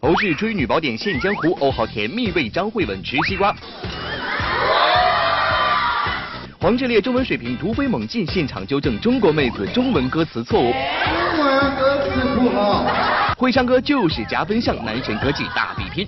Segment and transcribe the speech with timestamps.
[0.00, 3.54] 欧式追女宝典现江湖，欧豪甜蜜为张慧雯吃西瓜。
[6.60, 10.72] 黄致列中文水平突飞猛进，现场纠正中国妹子中文歌词错误。
[10.72, 12.84] 中文歌词不好。
[13.38, 16.06] 会唱歌就是加分项，男神歌技大比拼。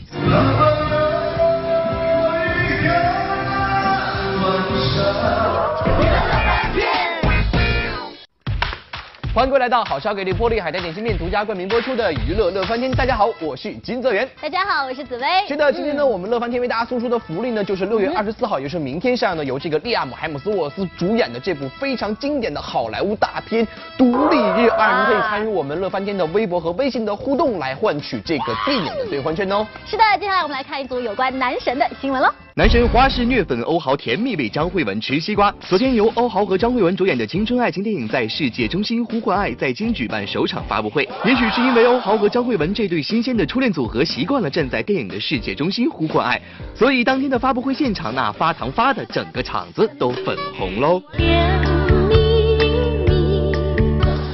[9.35, 12.89] 欢迎各位来到好烧给力玻璃海苔点心面独家冠名播出的娱乐乐翻天。
[12.93, 14.29] 大家好，我是金泽源。
[14.41, 15.27] 大家好，我是紫薇。
[15.49, 23.67] 是的，今天呢，我们乐翻天为大家送出的福利呢，就是六月二十四号，也就是明天上的由这个利亚姆海姆斯沃斯主演的这部非常经典的好莱坞大片
[23.99, 29.67] 《独立日》，二人可以参与我们乐翻天的微博和微信的互动，来换取这个电影的兑换券哦。
[29.85, 32.33] 是的，接下来我们来看一组有关男神的新闻喽。
[32.57, 35.53] 男神花式虐粉欧豪甜蜜为张慧雯吃西瓜。
[35.59, 41.03] 昨天由欧豪和张慧雯主演的青春爱情电影在世界中心呼唤爱在京举办首场发布会。
[41.25, 46.41] 也许是因为欧豪和张慧雯这对新鲜的初恋组合习惯了站在电影的世界中心呼唤爱，
[46.77, 51.03] 所以当天的发布会现场那发糖发的整个场子都粉红喽。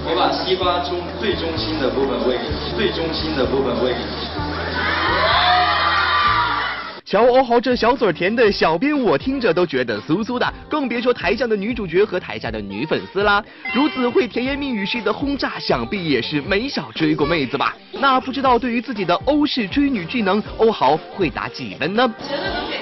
[0.05, 4.30] 我把西瓜中最中心 的部分喂给你，最中心的部分喂给你。
[7.11, 13.45] 瞧欧豪这小嘴甜的，小编我听着都觉得酥酥的，更别说台上的女主角和台下的女粉丝啦。
[13.75, 17.77] 如此会甜言蜜语式的轰炸，想必也是没少追过妹子吧？
[17.95, 22.09] 那不知道对于自己的欧式追女技能，欧豪会打几分呢？
[22.29, 22.77] 觉得能给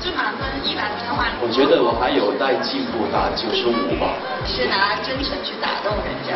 [0.00, 4.16] 最满分一百分的话，我觉得我还有待进步，打九十五吧。
[4.46, 6.34] 是拿真诚去打动人家。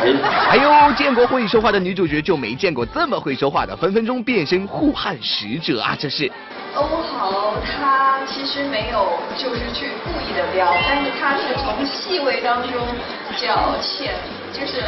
[0.49, 5.97] 哎呦，见过会说话的女主角，就没见过这么会说话的，分分钟变身护汉使者啊！
[5.99, 6.31] 这是。
[6.75, 12.85] 欧豪他其实没有就是去故意的撩，但是他是从细微当中
[13.39, 14.13] 表现，
[14.51, 14.83] 就是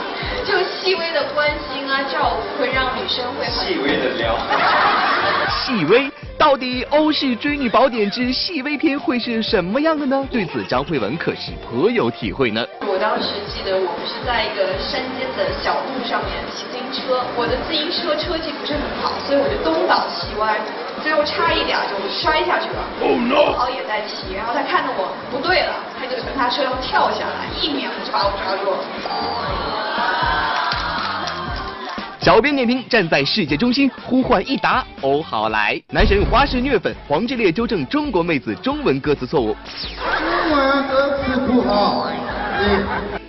[0.46, 4.38] 就细微的关心啊照顾，会让女生会细微的撩。
[5.64, 10.26] 细微，到底欧式追女宝典之细微篇会是什么样的呢？
[10.28, 12.66] 对此张慧雯可是颇有体会呢。
[12.80, 20.58] 我当时记得我们是在一个山间的小路上面骑自行车，我的自行车车技不是很好，所以我就东倒西歪。
[21.00, 28.78] 最后差一点就摔下去了，正好也在骑，然后他看着我不对了，他就从他车上跳下来，一秒就把我抓住了。
[32.22, 35.82] 小编点评：站在世界中心呼唤一达，欧好来。
[35.88, 39.56] 男神花式虐粉，黄致列纠正中国妹子中文歌词错误。
[39.96, 42.06] 中文歌词不好。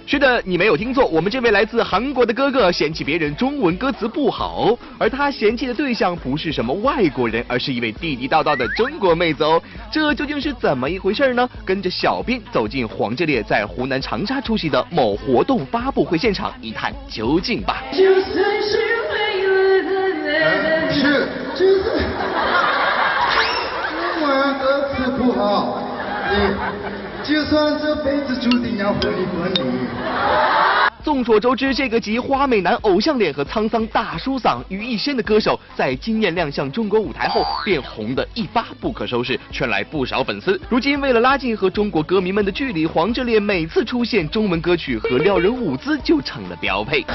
[0.06, 9.62] 是的，你没有听错，我们这位来自韩国的哥哥嫌弃别人中文歌词不好，而他嫌弃的对象不是什么外国人，而是一位地地道道的中国妹子哦。
[9.92, 11.50] 这究竟是怎么一回事呢？
[11.66, 17.82] 跟着小编走进黄致列在湖南长沙出席的某活动发布会现场，一探究竟吧。
[17.94, 18.78] 就算是
[23.96, 25.80] 中文歌词不好。
[27.24, 29.62] 就算这辈子注定要和你分离。
[31.06, 40.60] 众所周知，这个集花美男偶像脸和沧桑大叔嗓于一身的歌手，在惊艳亮相中国舞台后，便红得一发不可收拾，圈来不少粉丝。
[40.70, 47.06] 如今，为了拉近和中国歌迷们的距离，黄致列每次出现中文歌曲和撩人舞姿就成了标配。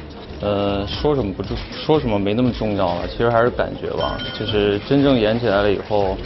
[0.41, 1.55] 呃，说什么不重，
[1.85, 4.17] 说什么没那么重要了，其实还是感觉吧。
[4.37, 6.17] 就是真正演起来了以后，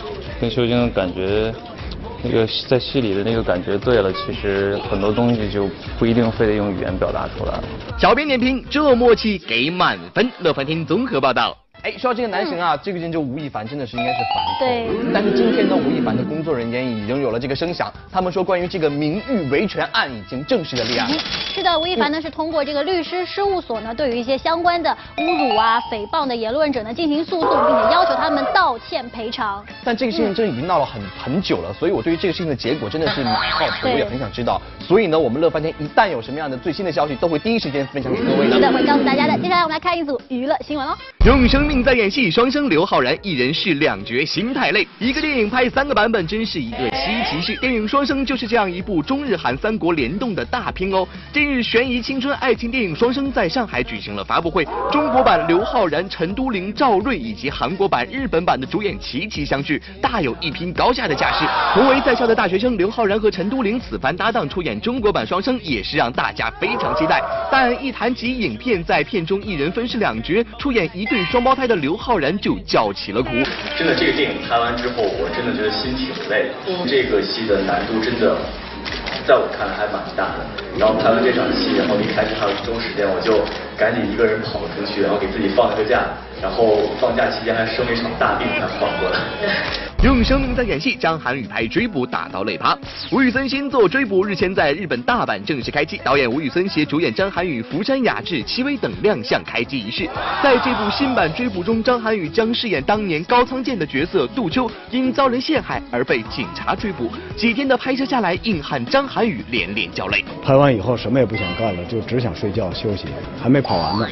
[0.41, 1.53] 跟修晶的感觉，
[2.23, 7.63] 那个在戏里的那个感觉对了，其实很多东西就不一定非得用语言表达出来了。
[7.99, 10.29] 小编点评：这默契给满分。
[10.39, 11.55] 乐翻天综合报道。
[11.81, 14.89] 哎，说到这个男神啊，这个人就吴亦凡真的是应该是烦对。
[15.13, 21.09] 但是今天呢，吴亦凡的工作人员已经有了这个声响，他们说关于这个名誉维权案已经正式的立案。
[21.53, 29.63] 是的，吴亦凡呢是通过这个律师事务所呢，对于一些相关的侮辱啊、诽谤的言论者呢进行诉讼，并且要求他们道歉赔偿。
[29.85, 34.61] 但这个事情真的已经闹了很很久了，所以我对于这个事情的结果真的是蛮好奇，我也很想知道。
[34.85, 39.37] 所以呢，我们乐翻天一旦有什么样的最新的消息，都会第一时间分享给各位是的，会告诉大家的。
[39.37, 40.93] 接下来我们来看一组娱乐新闻哦，
[41.25, 44.87] 永生命在演戏，双生刘昊然一人饰两角，心太累。
[44.97, 47.55] 一个电影拍三个版本，真是一个稀奇事。
[47.57, 51.07] 电影《双生》就是这样一部中日韩三国联动的大片哦。
[51.31, 61.45] 近日，悬疑青春爱情电影《双生》在上海举行了发布会，中国版刘昊然、陈都灵、赵瑞以及韩国版、日本版的主演齐齐相聚，大有一拼高下的架势。
[61.75, 67.21] 同为在校的大学生，刘昊然和陈都灵此番搭档出演中国版《双生》，也是让大家非常期待。
[67.51, 73.31] 但一谈及影片，在片中一人分饰两角，出演一对双胞胎的刘昊然就叫起了苦。
[73.77, 76.87] 真的，这个电影拍完之后，我真的觉得心挺累的。
[76.87, 78.37] 这个戏的难度真的，
[79.27, 80.68] 在我看来还蛮大的。
[80.79, 83.43] 然后拍完这场戏，然后离开这还有一周时间，我就
[83.77, 86.07] 赶紧一个人跑了出去，然后给自己放了个假。
[86.41, 89.19] 然后放假期间还生了一场大病才缓过来。
[90.05, 92.77] 用生命在演戏，张涵予拍《追捕》打到累趴。
[93.11, 100.07] 吴宇森新作《追捕》日前在日本大阪正式开机，导演吴宇森携主演张涵予、福山雅治、戚薇等亮相开机仪式。
[100.41, 107.11] 在这部新版《追捕》中，张涵予将饰演当年高仓健的角色杜秋，因遭人陷害而被警察追捕。
[107.35, 110.23] 几天的拍摄下来，硬汉张涵予连连叫累。
[110.41, 113.05] 拍完以后什么也不想干了，就只想睡觉休息，
[113.41, 114.07] 还没跑完呢，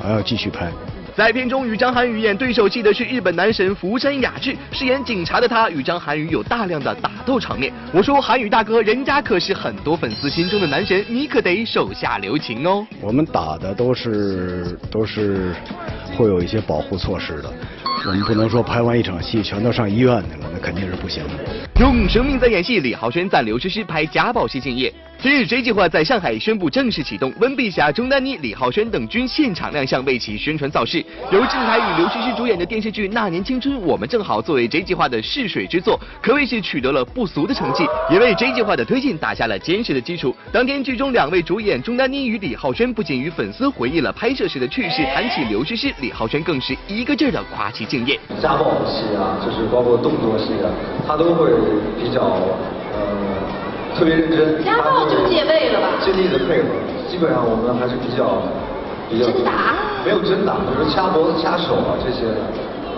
[0.00, 0.70] 还要继续拍。
[1.16, 7.70] 在片中与张涵予演对手戏的是日本男神福山雅治，饰演警察的他与张涵予有大量的打斗场面。
[7.92, 12.86] 我说涵予大哥，人家可是很多粉丝心中的男神，你可得手下留情哦。
[13.02, 15.52] 我们打的都是都是
[16.16, 17.52] 会有一些保护措施的，
[18.06, 21.34] 我们不能说拍完一场戏全都上医院去了，那肯定是不行的。
[21.80, 24.90] 用生命在演戏，李浩轩赞刘诗诗拍家暴戏敬业。
[25.22, 31.04] 近日，J 计划在上海宣布正式启动，温碧霞、钟丹妮、李浩轩等均现场亮相为其宣传造势。
[31.30, 40.34] 由郑恺与刘诗诗主演的电视剧《那年青春我们正好》作为 J 计划的试水之作，可谓是取得了不俗的成绩，也为 J 计划的推进打下了坚实的基础。
[40.50, 48.18] 当天，剧中两位主演钟丹妮与李浩轩不仅与粉丝回忆了拍摄时的趣事，谈起刘诗诗，李浩轩更是一个劲儿的夸其敬业。
[48.40, 50.72] 家暴戏啊，就是包括动作戏啊，
[51.06, 51.50] 他都会
[52.02, 52.22] 比较
[52.94, 53.29] 呃
[54.00, 54.64] 特别认真。
[54.64, 56.72] 家暴就戒备了吧尽力的配合，
[57.06, 58.40] 基本上我们还是比较
[59.10, 62.24] 比较真打没有真打，就是掐脖子、掐手啊这些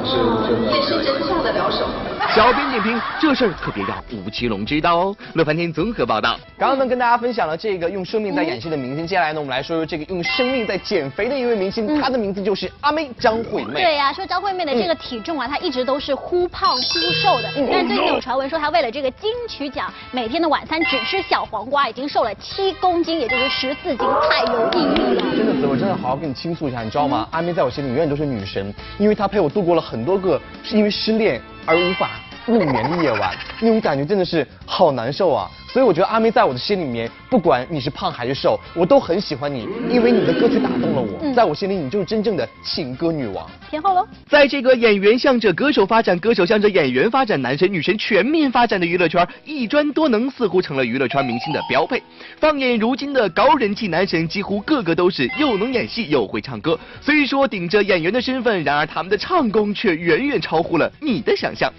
[0.06, 0.14] 是
[0.46, 0.70] 真的。
[0.70, 1.82] 也是真下得了手。
[2.34, 5.16] 小编点评：这事儿可别让吴奇隆知道哦。
[5.34, 6.38] 乐翻天综合报道。
[6.56, 13.74] 刚刚呢跟大家分享了这个用生命在演戏的明星，接下来呢我们来说说这个用生命在减肥的一位明星，她的名字就是阿妹张惠妹。
[13.74, 16.82] 对呀、说张惠妹的这个体重啊，她一直都是忽胖忽
[17.22, 17.50] 瘦的。
[17.56, 25.22] 嗯但是最近有传闻说，她为了这个金曲奖，每天的晚餐只吃小黄瓜，已经瘦了七公斤，也就是十四斤，太有毅力了。
[25.36, 27.28] 真的，子，我真的好好跟你倾诉一下，你知道吗？
[27.32, 32.10] 阿妹在我心里永远都是女神，因为她陪我度过了很多个是因为失恋而无法
[32.46, 35.50] 入眠的夜晚，那种感觉真的是好难受啊。
[35.72, 43.50] 所以我觉得阿妹在我的心里面，不管你是胖还是瘦，我都很喜欢你，因为你的歌曲打动了我，嗯在我心里你就是真正的情歌女王。
[43.70, 44.06] 天后喽。
[44.28, 52.02] 在这个演员向着歌手发展，歌手向着演员发展，男神女神全面发展的娱乐圈，一专多能似乎成了娱乐圈明星的标配。
[52.38, 56.78] 放眼如今的高人气男神，几乎个个都是又能演戏又会唱歌。
[57.00, 61.72] 虽说顶着演员的身份，然而他们的唱功却远远超乎了你的想象。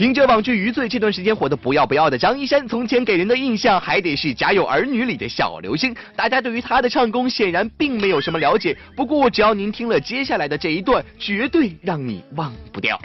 [0.00, 5.94] 凭着网剧《余罪》这段时间火得不要不要的张一山，从前给人的印象还得是《家有儿女》里的小流星。
[6.16, 12.98] 大家对于他的唱功显然并没有什么了解，不过只要您听了接下来的这一段，绝对让你忘不掉。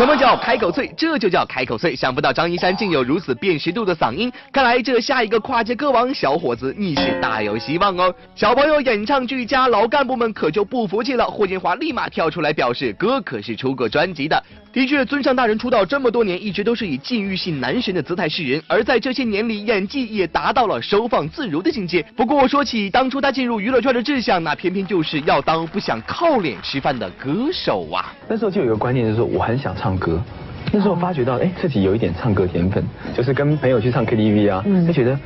[0.00, 0.90] 什么叫开口脆？
[0.96, 1.94] 这就叫开口脆。
[1.94, 8.14] 想不到张一山竟有如此辨识度的嗓音，看来这下一个跨界歌王小伙子你是大有希望哦。
[8.34, 11.26] 小朋友演唱俱佳，老干部们可就不服气了。
[11.26, 14.42] 霍建华立马跳出来表示，哥可是出过专辑的。
[14.72, 22.00] 的确，尊上大人出道这么多年，一直都是以禁欲系男神的姿态示人，而在这些年里，演技也达到了收放自如的境界。
[22.16, 28.14] 不过说起当初他进入娱乐圈的志向，那偏偏就是要当不想靠脸吃饭的歌手啊。
[28.26, 30.20] 那时候就有一个观念，就是我很想唱歌。
[30.72, 32.84] 那时候发觉到，哎，自己有一点唱歌天分，
[33.16, 35.18] 就是跟朋友去唱 KTV 啊，就觉得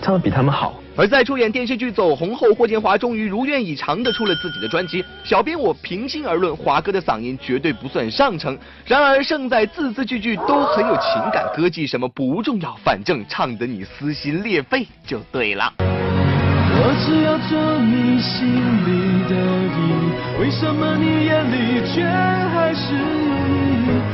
[0.00, 0.74] 唱的比他们好。
[0.98, 5.04] 而在出演电视剧走红后，霍建华终于如愿以偿的出了自己的专辑。
[5.24, 8.56] 小编我平心而论，华哥的嗓音绝对不算上乘，
[8.86, 15.70] 然而胜在字字句句都很有情感，歌技什么不重要，反正唱得你撕心裂肺就对了。
[15.78, 18.48] 我只要做你心
[18.86, 18.88] 里
[19.28, 19.34] 的
[19.76, 24.05] 雨，为什么你眼里却还是我。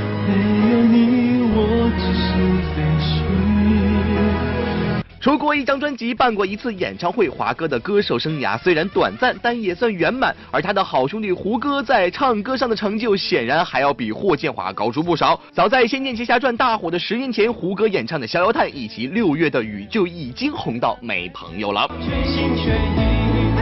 [5.20, 10.34] 出过一张专辑，办过一次演唱会，华哥的歌手生涯虽然短暂，但也算圆满。
[10.50, 15.38] 而他的好兄弟胡歌在唱歌上的成就，显然还要比霍建华高出不少。
[15.52, 21.88] 早在《仙剑奇侠传》大火的十年前，胡歌演唱的《逍遥叹》以及《六月的雨》就已经红到没朋友了。
[22.00, 23.54] 全心全意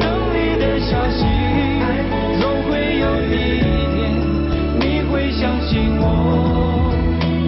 [0.00, 1.24] 等你的消息，
[5.32, 6.06] 相信我，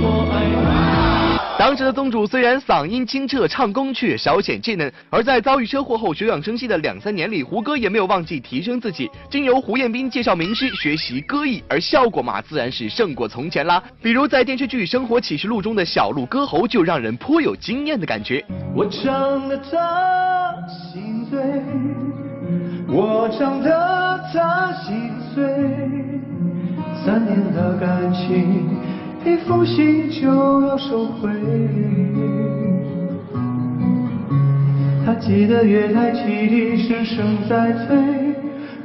[0.03, 13.83] 我爱你当时的宗主虽然嗓音清澈，唱功却稍显稚嫩，而在遭遇车祸后休养生息的两三年里，胡歌也没有忘记提升自己，经由胡彦斌介绍名师学习歌艺，而效果嘛，自然是胜过从前啦。
[14.01, 18.45] 比如在电视剧《生活启示录》中的小鹿歌喉，就让人颇有惊艳的感觉。
[18.73, 21.41] 我唱得他心碎，
[22.87, 25.45] 我唱得他心碎，
[27.05, 28.67] 三年的感情。
[29.25, 31.29] 一封信就要收回。
[35.05, 37.97] 他记得月台汽笛声声在催，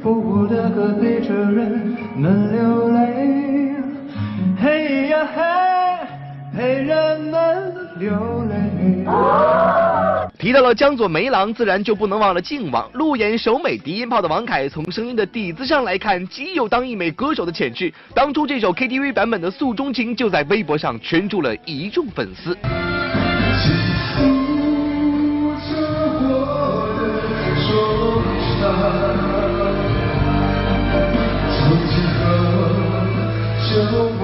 [0.02, 3.74] 不过的歌陪着人们流泪。
[4.60, 5.42] 嘿呀嘿，
[6.56, 8.10] 陪人们流
[8.48, 8.54] 泪。
[10.38, 12.90] 提到了江左梅郎，自然就不能忘了靖王。
[12.92, 17.92] 路演首美低音炮的王凯，从声音的底子上来看，极有当一枚歌手的潜质。
[18.14, 22.56] 当初这首 KTV 版本的《诉衷情》，就在微博上圈住了一众粉丝。
[31.56, 32.04] 曾经
[33.88, 34.23] 和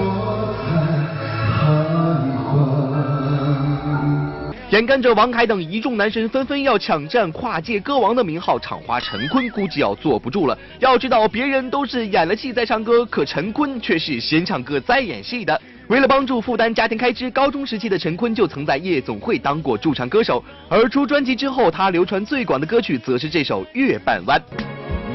[4.71, 10.57] 眼看着王凯等一众男神纷纷要抢占跨界歌王的名号，厂花陈坤估计要坐不住了。
[10.79, 15.61] 要知道，别人都是演了戏再唱歌，可陈坤却是先唱歌再演戏的。
[15.89, 20.41] 为了帮助负担家庭开支，高中时期的陈坤就曾在夜总会当过驻唱歌手。
[20.69, 24.41] 而出专辑之后，他流传最广的歌曲则是这首《月半弯》。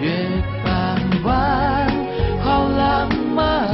[0.01, 0.11] 月
[0.65, 1.89] 半弯，
[2.43, 3.69] 好浪漫，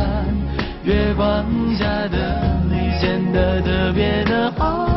[0.83, 1.43] 月光
[1.75, 4.90] 下的你显得特别的好。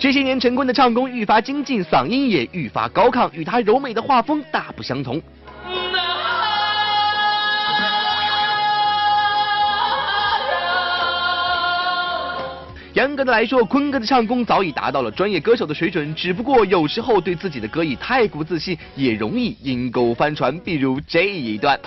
[0.00, 5.20] 这些年，陈坤的唱功愈发精进，嗓音也愈发高亢，与他柔美的画风大不相同。
[12.94, 20.58] 严格的来说，坤哥的唱功早已达到了专业歌手的水准，只不过有时候对自己的歌艺太过自信，也容易阴沟翻船。
[20.60, 21.78] 比如这一段。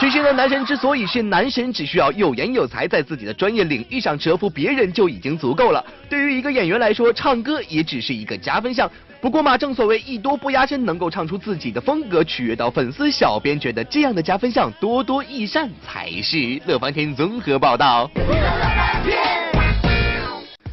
[0.00, 5.84] 这些的男神之所以是男神，只需要有颜有才，在自己的专业领域上折服别人就已经足够了。
[6.08, 8.90] 对于一个演员来说，唱歌也只是一个加分项。
[9.20, 13.10] 不过嘛，正所谓艺多不压身，能够唱出自己的风格，取悦到粉丝。
[13.10, 16.58] 小编觉得这样的加分项多多益善才是。
[16.64, 18.10] 乐翻天综合报道。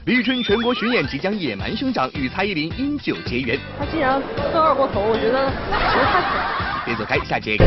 [0.06, 3.60] 李宇春全国巡演即将野蛮生长，与蔡依林因酒结缘。
[3.78, 4.22] 他竟然
[4.54, 5.52] 喝二锅头，我觉得。
[6.86, 7.58] 别走开，下节。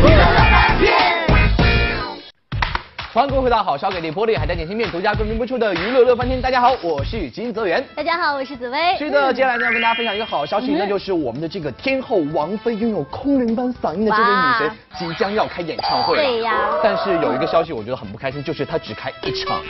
[3.12, 6.40] 欢迎各位回到好消给力玻璃海苔点心面独家冠名播出的娱乐乐翻天。
[6.40, 7.84] 大家好，我是金泽源。
[7.92, 8.96] 大家好，我是紫薇。
[8.98, 16.22] 是的，接下来呢要跟大家分享一个好消息，那就是我们的这个天后王菲拥有空灵般嗓音的这位女神即将要开演唱会了。
[16.22, 16.70] 对呀。
[16.84, 19.60] 但是有一个消息我觉得很不开心，就是她只开一场，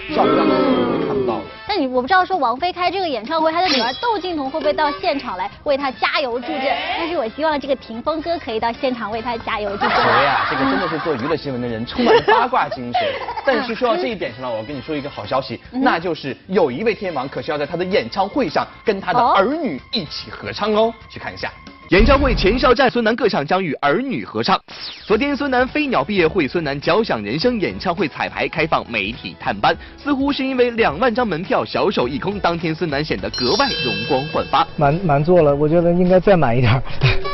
[1.69, 6.77] 那你我不知道说王菲开这个演唱会，她的女儿窦靖童会不会到现场来为她加油助阵？
[6.99, 9.91] 但是我希望这个霆锋哥可以到现场为她加油助阵。
[9.91, 10.47] 谁呀？
[10.51, 13.03] 这个真的是做娱乐新闻的人充满八卦精神。
[13.45, 21.51] 但是说到这一点上呢，我跟你说一个好消息，那就是有一位天王可是要在他的演唱会上跟他的儿女一起合唱哦，去看一下。
[21.91, 24.57] 演唱会前哨战，孙楠各场将与儿女合唱。
[25.05, 34.65] 昨天，孙楠飞鸟毕业会，孙楠交响人生演唱会彩排开放媒体探班，似乎是因为两万张门票小手一空，当天孙楠显得格外容光焕发。
[34.77, 36.81] 满满座了，我觉得应该再满一点，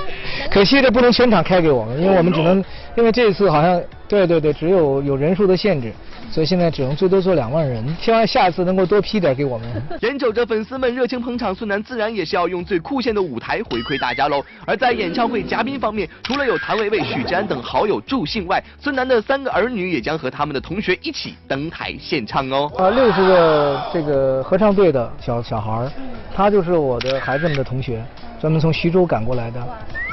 [0.50, 2.64] 可惜这不能全场开给我们，因为我们只能，
[2.96, 5.92] 因为这次好像，对对对，只有有人数的限制。
[6.30, 9.68] 所以现在只能最多做两万人，希望下次能够多批点给我们。
[10.02, 14.44] 眼瞅着粉丝们热情捧场，孙楠自然也是要用最酷炫的舞台回馈大家喽。
[14.66, 22.70] 而在演唱会嘉宾方面，除了有谭维维、许志安等好友助兴外，孙楠的三个儿女也将和他们的同学一起登台献唱哦。
[22.76, 25.92] 啊，六十个这个合唱队的小小孩儿，
[26.34, 28.04] 他就是我的孩子们的同学，
[28.40, 29.60] 专门从徐州赶过来的。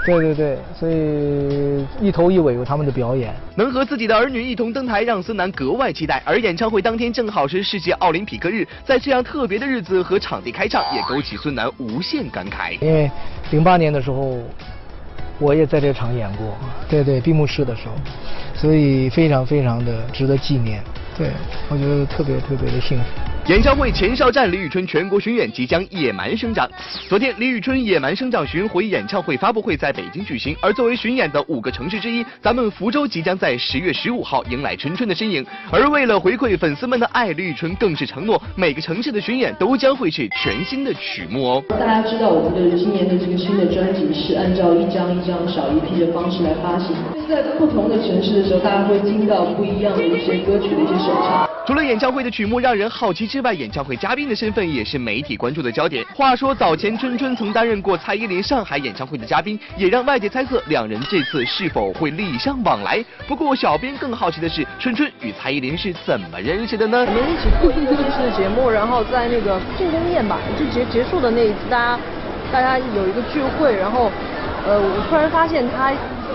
[0.06, 3.34] 对对对，所以一头一尾有他们的表演。
[3.56, 6.22] 能和自己的儿女一同登台，让孙楠格外期待。
[6.26, 12.78] 而演唱会当天正好是世界奥林匹克日，在这样特别的日子和场地开唱，也勾起孙楠无限感慨。
[12.82, 13.10] 因为
[13.52, 14.40] 零八年的时候，
[15.40, 16.58] 我也在这场演过，
[16.90, 17.94] 对对，闭幕式的时候，
[18.54, 20.84] 所以非常非常的值得纪念。
[21.18, 21.30] 对，
[21.70, 23.06] 我觉得特别特别的幸福。
[23.48, 26.66] 演唱会前哨战，李宇春全国巡演即将野蛮生长。
[27.10, 35.46] 昨天，李宇春野蛮生长巡回演唱会发布会在北京举行，而作为巡演的五个城市之一，咱们福州即将在十月十五号迎来春春的身影。
[35.70, 41.64] 而为了回馈粉丝们的爱，李宇春更是承诺，每个城市的巡演都将会是全新的曲目哦。
[41.68, 46.96] 大家知道我们的今年的这个新的专辑是按照一张一张小一批的方式来发行，
[47.28, 51.46] 在不同的城市的时候，大家会听到不一样的一些歌曲的一些首唱。
[51.66, 56.06] 除了演唱会的曲目让人好奇之外，演唱会嘉宾的身份也是媒体关注的焦点。
[56.14, 63.04] 话说，早前春春曾担任过蔡依林上海演唱会的嘉宾，也让外界猜测两人这次是否会礼尚往来。
[63.28, 67.00] 不过，小编更好奇的是，春春与蔡依林是怎么认识的呢？
[67.00, 72.00] 我们一起做一个电视节目，然后在那个庆功宴吧，就结结束的那一次，大家
[72.52, 74.12] 大家有一个聚会，然后，
[74.68, 75.92] 呃，我突然发现他。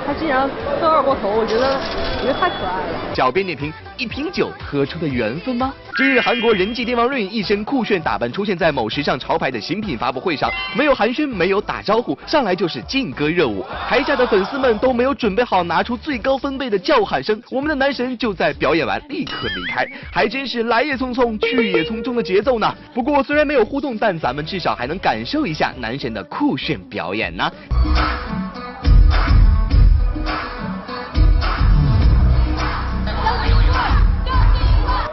[0.06, 0.48] 他竟然
[0.80, 3.14] 喝二锅头，我觉得我觉得太可爱了。
[3.14, 5.74] 小编点评：一瓶酒喝出的缘分吗？
[5.96, 22.72] 今日韩国人气天王 Rain 一身酷炫打扮出现在某时尚潮牌的新品发布会上，没有寒暄，没有打招呼，上来就是劲歌热舞，台下的粉丝们都没有准备好拿出最高分贝的叫喊声，我们的男神就在表演完立刻离开，还真是来也匆匆去也匆匆的节奏呢。
[22.94, 27.50] 不过虽然没有互动，但咱们至少还能感受一下男神的酷炫表演呢。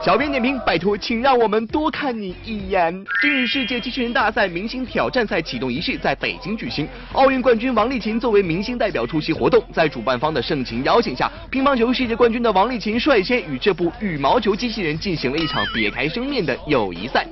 [0.05, 2.93] 小编点评：拜托，请让我们多看你一眼。
[3.23, 9.63] 今日世界机器人大赛明星挑战赛启动仪式在北京举行，奥运冠军王励勤作为明星代表出席活动。
[9.73, 17.25] 在主办方的盛情邀请下，乒乓球世界冠军的王励勤率先与这部羽毛球机器人进行了一场别开生面的友谊赛。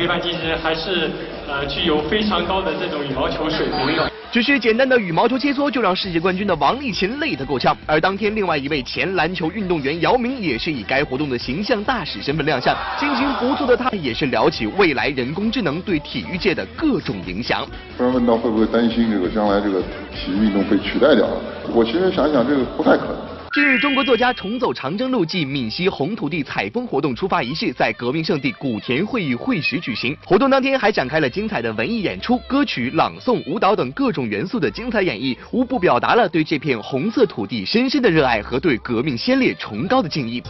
[0.00, 1.10] 呃，羽毛球飞盘机器人还是
[1.46, 4.10] 呃具有非常高的这种羽毛球水平的。
[4.32, 17.66] 只是简单的羽毛球切磋就让世界冠军的王励勤累得够呛，而当天另外一位前篮球运动员姚明也是以该活动的形象大使身份亮相，心情不错的他也是聊起未来人工智能对体育界的各种影响。
[17.98, 19.82] 突然问到会不会担心这个将来这个
[20.14, 21.40] 体育运动被取代掉了？
[21.74, 23.29] 我其实想想，这个不太可能。
[23.52, 30.16] 近日，中国作家重走长征路暨闽西红土地采风活动出发仪式在革命圣地古田会议会址举行。
[30.24, 40.40] 活动当天还展开了精彩的文艺演出，歌曲、朗诵、舞蹈等各种元素的精彩演绎，无不表达了对这片红色土地深深的热爱和对革命先烈崇高的敬意。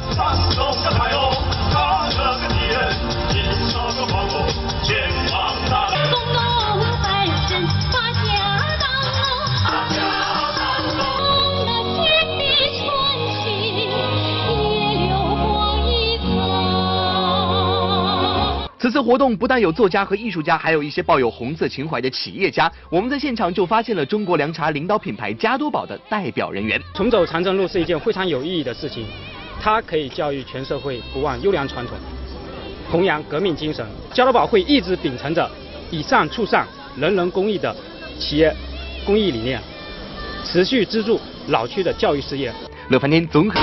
[18.90, 22.68] 此次活动不但有作家和艺术家，还有一些抱有红色情怀的企业家。
[22.88, 26.82] 我们在现场就发现了中国凉茶领导品牌加多宝的代表人员。
[26.92, 29.06] 重走长征路是一件非常有意义的事情，
[29.62, 31.96] 它可以教育全社会不忘优良传统，
[32.90, 33.86] 弘扬革命精神。
[34.12, 35.48] 加多宝会一直秉承着
[35.92, 37.72] 以上促上、人人公益的
[38.18, 38.52] 企业
[39.06, 39.60] 公益理念，
[40.44, 42.52] 持续资助老区的教育事业。
[42.88, 43.60] 乐翻天综合。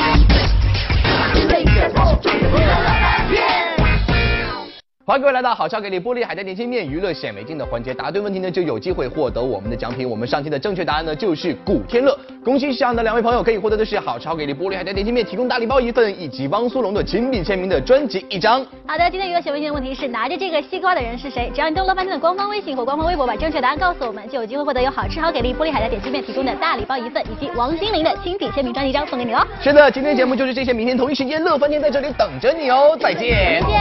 [5.10, 10.06] 欢迎各位来到好超给力玻璃海苔点心面娱乐显微镜的环节，答对问题呢就有机会获得我们的奖品。
[10.10, 18.66] 我们上期的正确答案呢就是古天乐，恭喜上的两位朋友可以获得的是好超给力玻璃海苔点心面提供大礼包一份，以及汪苏泷的亲笔签名的专辑一张。
[18.86, 21.50] 好的，今天娱乐显微镜的问题是拿着这个西瓜的人是谁？
[21.56, 29.48] 只要你登录半天的官方微信或官方微博，把正确答案告诉我们，就有机会获得由好吃好给力玻璃海苔点心面提供的大礼包一份，以及王心凌的亲笔签名专辑一张送给你哦。
[29.62, 33.62] 是的，今天节目就是这些，明天同一时间乐翻天在这里等着你哦，再见。
[33.62, 33.78] 再见。